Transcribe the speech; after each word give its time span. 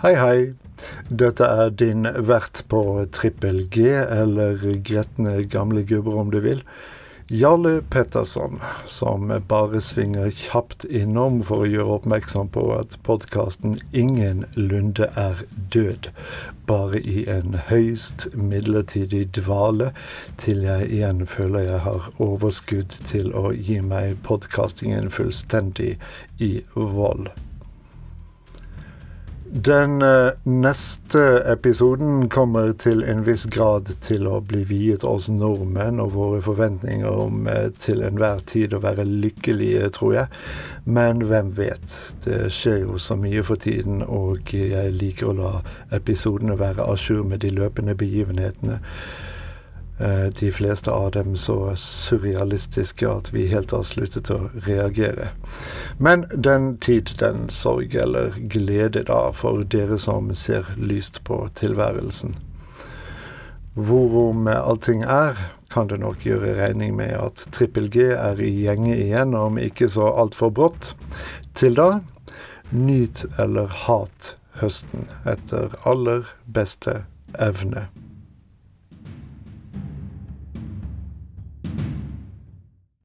Hei, 0.00 0.14
hei. 0.16 0.54
Dette 1.12 1.44
er 1.44 1.70
din 1.76 2.06
vert 2.24 2.62
på 2.72 2.78
trippel 3.12 3.58
G, 3.68 3.82
eller 3.92 4.62
gretne 4.80 5.42
gamle 5.44 5.82
gubber 5.84 6.14
om 6.22 6.30
du 6.32 6.38
vil. 6.40 6.62
Jarle 7.28 7.82
Petterson, 7.92 8.62
som 8.88 9.28
bare 9.50 9.82
svinger 9.84 10.30
kjapt 10.32 10.86
innom 10.88 11.42
for 11.50 11.66
å 11.66 11.68
gjøre 11.68 11.98
oppmerksom 11.98 12.48
på 12.54 12.64
at 12.78 12.96
podkasten 13.04 13.76
Ingen 13.92 14.46
Lunde 14.56 15.10
er 15.20 15.44
død, 15.76 16.08
bare 16.64 17.04
i 17.04 17.26
en 17.28 17.60
høyst 17.68 18.30
midlertidig 18.32 19.26
dvale, 19.42 19.90
til 20.40 20.64
jeg 20.64 20.88
igjen 20.88 21.26
føler 21.28 21.68
jeg 21.68 21.84
har 21.90 22.08
overskudd 22.16 22.96
til 23.12 23.36
å 23.36 23.52
gi 23.52 23.82
meg 23.84 24.16
podkastingen 24.24 25.12
fullstendig 25.12 25.98
i 26.40 26.52
vold. 26.72 27.28
Den 29.52 30.02
eh, 30.02 30.30
neste 30.42 31.42
episoden 31.52 32.28
kommer 32.28 32.72
til 32.72 33.02
en 33.02 33.24
viss 33.26 33.48
grad 33.50 33.88
til 33.98 34.28
å 34.30 34.36
bli 34.46 34.60
viet 34.68 35.02
oss 35.02 35.26
nordmenn 35.26 35.98
og 35.98 36.12
våre 36.14 36.38
forventninger 36.46 37.10
om 37.10 37.48
eh, 37.50 37.72
til 37.82 38.04
enhver 38.06 38.44
tid 38.46 38.76
å 38.76 38.80
være 38.84 39.02
lykkelige, 39.08 39.88
tror 39.96 40.14
jeg. 40.14 40.38
Men 40.86 41.24
hvem 41.26 41.50
vet? 41.58 41.96
Det 42.22 42.44
skjer 42.54 42.84
jo 42.84 43.00
så 43.02 43.18
mye 43.18 43.42
for 43.42 43.58
tiden, 43.58 44.04
og 44.06 44.54
jeg 44.54 44.94
liker 44.94 45.32
å 45.32 45.36
la 45.40 45.52
episodene 45.98 46.54
være 46.60 46.86
à 46.86 46.94
jour 46.94 47.26
med 47.26 47.42
de 47.42 47.50
løpende 47.50 47.98
begivenhetene. 47.98 48.78
Eh, 50.00 50.26
de 50.26 50.52
fleste 50.52 50.90
av 50.90 51.10
dem 51.10 51.36
så 51.36 51.76
surrealistiske 51.76 53.08
at 53.08 53.32
vi 53.34 53.42
helt 53.50 53.74
har 53.76 53.82
sluttet 53.84 54.30
å 54.32 54.46
reagere. 54.64 55.34
Men 55.98 56.24
den 56.32 56.78
tid, 56.80 57.12
den 57.20 57.50
sorg 57.52 57.94
eller 57.94 58.32
glede 58.48 59.02
da, 59.10 59.26
for 59.36 59.60
dere 59.60 59.98
som 60.00 60.32
ser 60.32 60.72
lyst 60.80 61.20
på 61.28 61.42
tilværelsen. 61.60 62.32
Hvorom 63.76 64.48
allting 64.48 65.04
er, 65.04 65.36
kan 65.70 65.92
det 65.92 66.00
nok 66.00 66.24
gjøre 66.24 66.56
regning 66.62 66.96
med 66.96 67.12
at 67.20 67.44
Trippel 67.52 67.92
G 67.92 68.08
er 68.16 68.40
i 68.40 68.48
gjenge 68.64 68.96
igjen, 68.96 69.36
om 69.36 69.60
ikke 69.60 69.92
så 69.92 70.08
altfor 70.16 70.48
brått. 70.48 70.94
Til 71.54 71.76
da, 71.76 72.00
nyt 72.72 73.26
eller 73.36 73.68
hat 73.84 74.34
høsten 74.64 75.10
etter 75.28 75.76
aller 75.84 76.24
beste 76.48 77.02
evne. 77.36 77.90